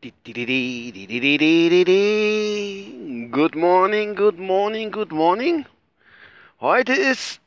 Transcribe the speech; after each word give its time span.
Good 0.00 0.14
morning, 3.56 4.14
good 4.14 4.38
morning, 4.38 4.92
good 4.92 5.10
morning. 5.10 5.66
Heute 6.60 6.92
ist 6.92 7.40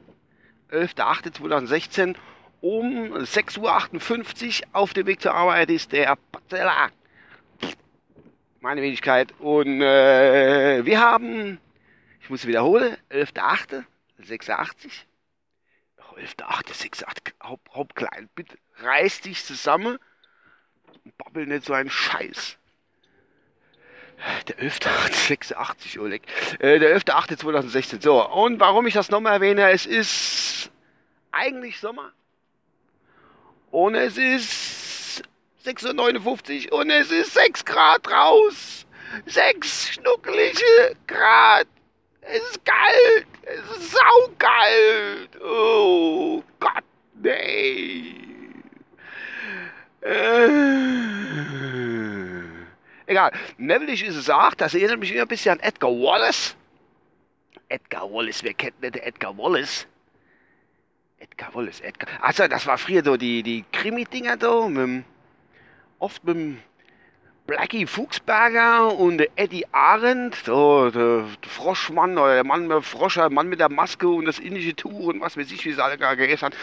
11.08.2016 0.72 2.16
um 2.62 3.14
6.58 3.14 3.60
Uhr 3.60 3.74
auf 4.72 4.94
dem 4.94 5.06
Weg 5.06 5.20
zur 5.20 5.34
Arbeit 5.34 5.70
ist 5.70 5.92
der 5.92 6.18
Batzella. 6.32 6.92
Meine 8.62 8.82
Wenigkeit. 8.82 9.34
Und 9.40 9.82
äh, 9.82 10.86
wir 10.86 11.02
haben, 11.02 11.60
ich 12.22 12.30
muss 12.30 12.48
wiederholen, 12.48 12.96
11.08. 13.12 13.84
86. 14.18 15.08
11.8. 16.18 16.74
86. 16.74 17.36
Haupt, 17.44 17.74
Haupt 17.74 17.96
klein. 17.96 18.30
Bitte 18.36 18.58
reiß 18.78 19.22
dich 19.22 19.46
zusammen 19.46 19.98
und 21.04 21.18
babbel 21.18 21.46
nicht 21.46 21.66
so 21.66 21.74
einen 21.74 21.90
Scheiß. 21.90 22.58
Der 24.48 24.58
11.8.86, 24.58 26.00
Oleg. 26.00 26.24
Äh, 26.60 26.80
der 26.80 26.98
11.8.2016. 27.00 28.02
So, 28.02 28.28
und 28.28 28.60
warum 28.60 28.88
ich 28.88 28.96
das 28.96 29.12
nochmal 29.12 29.34
erwähne, 29.34 29.70
es 29.70 29.86
ist 29.86 30.72
eigentlich 31.32 31.80
Sommer. 31.80 32.14
Und 33.70 33.94
es 33.94 34.18
ist 34.18 35.24
6.59 35.66 36.72
und 36.72 36.90
es 36.90 37.12
ist 37.12 37.36
6 37.36 37.66
Grad 37.66 38.10
raus. 38.10 38.88
6 39.28 39.90
schnuckelige 39.94 40.96
Grad. 41.06 41.68
Es 42.22 42.42
ist 42.42 42.66
kalt. 42.66 43.28
Es 43.50 43.78
ist 43.78 43.92
saukalt. 43.92 45.42
Oh 45.42 46.44
Gott, 46.60 46.84
nee. 47.14 48.14
Äh. 50.02 50.58
Egal. 53.06 53.32
Neville 53.58 53.94
ist 53.94 54.16
es 54.16 54.30
auch. 54.30 54.54
Das 54.54 54.74
erinnert 54.74 55.00
mich 55.00 55.12
immer 55.14 55.22
ein 55.22 55.28
bisschen 55.30 55.54
an 55.54 55.60
Edgar 55.62 55.92
Wallace. 55.92 56.58
Edgar 57.70 58.12
Wallace, 58.12 58.44
wer 58.44 58.54
kennt 58.54 58.82
nicht 58.82 58.98
Edgar 58.98 59.38
Wallace? 59.38 59.88
Edgar 61.18 61.56
Wallace, 61.56 61.80
Edgar. 61.80 62.10
Also, 62.22 62.48
das 62.48 62.66
war 62.66 62.78
früher 62.78 63.04
so 63.04 63.16
die, 63.16 63.44
die 63.44 63.64
Krimi-Dinger 63.72 64.36
da. 64.36 64.68
Mit, 64.68 65.06
oft 66.00 66.24
mit 66.26 66.36
dem 66.36 66.60
Blackie 67.48 67.88
Fuchsberger 67.88 68.94
und 68.94 69.26
Eddie 69.38 69.66
Arendt, 69.72 70.36
so, 70.46 70.92
der, 70.92 71.26
Froschmann 71.48 72.18
oder 72.18 72.34
der 72.34 72.44
Mann 72.44 72.68
mit 72.68 72.84
Froscher, 72.84 73.30
Mann 73.30 73.48
mit 73.48 73.62
der 73.62 73.70
Maske 73.70 74.10
und 74.10 74.26
das 74.26 74.38
indische 74.38 74.76
Tuch 74.76 75.08
und 75.08 75.22
was 75.22 75.38
weiß 75.38 75.50
ich, 75.52 75.66
wie 75.66 75.72
sie 75.72 75.82
alle 75.82 75.98
gerade 75.98 76.18
gegessen 76.18 76.48
haben. 76.48 76.56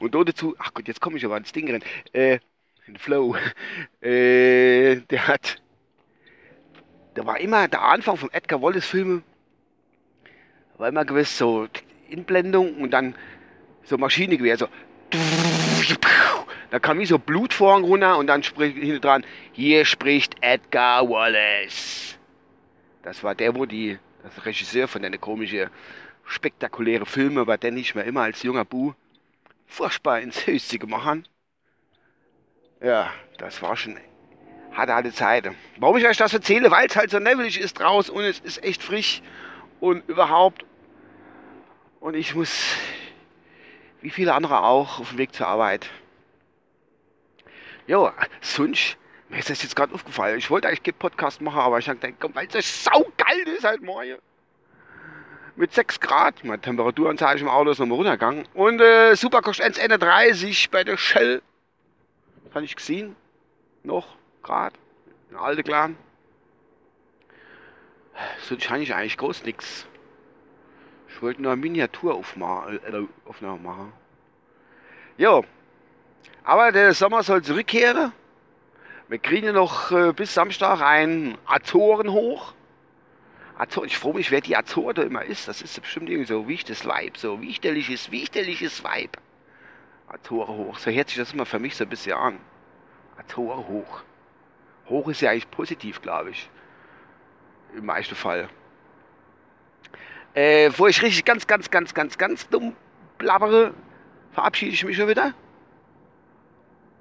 Und 0.00 0.14
dort 0.14 0.30
dazu, 0.30 0.56
ach 0.58 0.72
Gott, 0.72 0.88
jetzt 0.88 1.02
komme 1.02 1.18
ich 1.18 1.24
aber 1.26 1.34
ans 1.34 1.52
Ding 1.52 1.70
rein. 1.70 1.84
Äh, 2.12 2.38
in 2.86 2.96
Flow. 2.96 3.36
Äh, 4.02 5.02
der 5.10 5.28
hat, 5.28 5.60
da 7.12 7.26
war 7.26 7.38
immer 7.38 7.68
der 7.68 7.82
Anfang 7.82 8.16
von 8.16 8.32
Edgar 8.32 8.62
Wallace 8.62 8.86
Filme, 8.86 9.22
war 10.78 10.88
immer 10.88 11.04
gewiss 11.04 11.36
so 11.36 11.68
Inblendung 12.08 12.80
und 12.80 12.90
dann 12.92 13.14
so 13.84 13.98
Maschinengewehr, 13.98 14.56
so. 14.56 14.68
Da 16.70 16.78
kam 16.78 16.98
wie 16.98 17.06
so 17.06 17.18
Blutvorhang 17.18 17.84
runter 17.84 18.16
und 18.18 18.28
dann 18.28 18.42
spricht 18.42 18.76
hinten 18.76 19.00
dran, 19.00 19.26
hier 19.52 19.84
spricht 19.84 20.36
Edgar 20.40 21.08
Wallace. 21.08 22.16
Das 23.02 23.24
war 23.24 23.34
der, 23.34 23.54
wo 23.54 23.66
die, 23.66 23.98
das 24.22 24.44
Regisseur 24.44 24.86
von 24.86 25.02
deiner 25.02 25.18
komischen, 25.18 25.70
spektakuläre 26.24 27.06
Filme, 27.06 27.46
war 27.46 27.58
der 27.58 27.72
nicht 27.72 27.94
mehr 27.94 28.04
immer 28.04 28.22
als 28.22 28.42
junger 28.42 28.64
Bu 28.64 28.94
furchtbar 29.66 30.20
ins 30.20 30.46
Höchste 30.46 30.78
gemacht. 30.78 31.28
Ja, 32.80 33.12
das 33.38 33.60
war 33.62 33.76
schon 33.76 33.98
harte, 34.72 34.94
harte 34.94 35.12
Zeit. 35.12 35.50
Warum 35.78 35.96
ich 35.96 36.06
euch 36.06 36.16
das 36.16 36.34
erzähle? 36.34 36.70
Weil 36.70 36.86
es 36.86 36.96
halt 36.96 37.10
so 37.10 37.18
nevelig 37.18 37.58
ist 37.58 37.78
draußen 37.78 38.14
und 38.14 38.24
es 38.24 38.40
ist 38.40 38.62
echt 38.62 38.82
frisch 38.82 39.22
und 39.80 40.08
überhaupt. 40.08 40.64
Und 42.00 42.14
ich 42.14 42.34
muss, 42.34 42.74
wie 44.00 44.10
viele 44.10 44.34
andere 44.34 44.62
auch, 44.62 45.00
auf 45.00 45.10
dem 45.10 45.18
Weg 45.18 45.34
zur 45.34 45.46
Arbeit. 45.46 45.90
Jo, 47.90 48.12
sonst, 48.40 48.96
mir 49.28 49.40
ist 49.40 49.50
das 49.50 49.64
jetzt 49.64 49.74
gerade 49.74 49.92
aufgefallen. 49.92 50.38
Ich 50.38 50.48
wollte 50.48 50.68
eigentlich 50.68 50.84
keinen 50.84 50.94
Podcast 50.94 51.40
machen, 51.40 51.58
aber 51.58 51.80
ich 51.80 51.88
habe 51.88 51.98
gedacht, 51.98 52.20
komm, 52.20 52.32
weil 52.36 52.46
es 52.46 52.84
so 52.84 52.92
saukalt 52.92 53.48
ist 53.48 53.64
halt 53.64 53.82
morgen. 53.82 54.14
Mit 55.56 55.74
6 55.74 55.98
Grad. 55.98 56.44
Meine 56.44 56.60
Temperaturanzeige 56.60 57.40
im 57.40 57.48
Auto 57.48 57.70
ist 57.70 57.80
nochmal 57.80 57.96
runtergegangen. 57.96 58.46
Und 58.54 58.80
äh, 58.80 59.16
Superkost 59.16 59.60
1,30 59.60 60.70
bei 60.70 60.84
der 60.84 60.96
Shell. 60.96 61.42
Habe 62.54 62.64
ich 62.64 62.76
gesehen. 62.76 63.16
Noch, 63.82 64.14
Grad. 64.44 64.74
Eine 65.30 65.40
alte 65.40 65.64
Clan. 65.64 65.96
Sonst 68.42 68.70
habe 68.70 68.84
ich 68.84 68.94
eigentlich 68.94 69.16
groß 69.16 69.42
nichts. 69.42 69.88
Ich 71.08 71.20
wollte 71.20 71.42
nur 71.42 71.50
eine 71.50 71.60
Miniaturaufnahme 71.60 72.78
äh, 72.86 73.58
machen. 73.60 73.92
Jo. 75.18 75.44
Aber 76.50 76.72
der 76.72 76.94
Sommer 76.94 77.22
soll 77.22 77.42
zurückkehren. 77.42 78.10
Wir 79.06 79.18
kriegen 79.20 79.46
ja 79.46 79.52
noch 79.52 79.92
äh, 79.92 80.12
bis 80.12 80.34
Samstag 80.34 80.80
einen 80.80 81.38
Azoren 81.46 82.10
hoch. 82.10 82.54
Azor, 83.56 83.84
ich 83.84 83.96
freue 83.96 84.14
mich, 84.14 84.32
wer 84.32 84.40
die 84.40 84.56
Azoren 84.56 84.96
da 84.96 85.02
immer 85.02 85.22
ist. 85.22 85.46
Das 85.46 85.62
ist 85.62 85.80
bestimmt 85.80 86.08
irgendwie 86.08 86.26
so 86.26 86.48
wichtiges 86.48 86.84
Weib. 86.84 87.18
So 87.18 87.40
wichtiges, 87.40 88.10
wichtiges 88.10 88.82
Weib. 88.82 89.16
Azoren 90.08 90.56
hoch. 90.56 90.78
So 90.78 90.90
hört 90.90 91.10
sich 91.10 91.18
das 91.18 91.32
immer 91.32 91.46
für 91.46 91.60
mich 91.60 91.76
so 91.76 91.84
ein 91.84 91.88
bisschen 91.88 92.14
an. 92.14 92.40
Azoren 93.16 93.68
hoch. 93.68 94.02
Hoch 94.88 95.08
ist 95.08 95.20
ja 95.20 95.30
eigentlich 95.30 95.52
positiv, 95.52 96.02
glaube 96.02 96.30
ich. 96.30 96.50
Im 97.76 97.86
meisten 97.86 98.16
Fall. 98.16 98.48
Äh, 100.34 100.72
wo 100.76 100.88
ich 100.88 101.00
richtig 101.00 101.24
ganz, 101.24 101.46
ganz, 101.46 101.70
ganz, 101.70 101.94
ganz, 101.94 102.18
ganz 102.18 102.48
dumm 102.48 102.74
blabbere, 103.18 103.72
verabschiede 104.32 104.72
ich 104.72 104.84
mich 104.84 104.96
schon 104.96 105.06
wieder. 105.06 105.32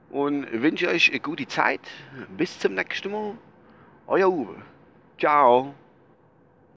Und 0.10 0.48
wünsche 0.52 0.88
euch 0.88 1.10
eine 1.10 1.20
gute 1.20 1.48
Zeit. 1.48 1.82
Bis 2.36 2.58
zum 2.60 2.74
nächsten 2.74 3.12
Mal. 3.12 3.38
Euer 4.08 4.30
Uwe. 4.30 4.56
Ciao. 5.20 5.74